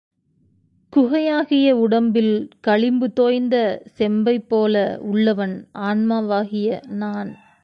[0.93, 2.33] குகையாகிய உடம்பில்
[2.67, 3.55] களிம்பு தோய்ந்த
[3.97, 4.81] செம்பைப் போல்
[4.99, 5.55] உள்ளவன்
[5.81, 6.81] ஆன்மாவாகிய
[6.95, 7.31] நான்.